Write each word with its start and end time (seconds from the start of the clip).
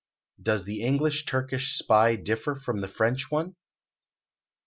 Does 0.41 0.63
the 0.63 0.81
English 0.81 1.25
Turkish 1.27 1.77
Spy 1.77 2.15
differ 2.15 2.55
from 2.55 2.81
the 2.81 2.87
French 2.87 3.29
one? 3.29 3.55